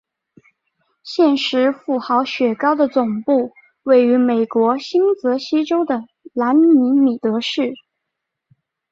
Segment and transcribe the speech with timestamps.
[1.03, 3.53] 现时富豪雪糕的总部
[3.83, 6.01] 位于美国新泽西州的
[6.33, 7.75] 兰尼米德市。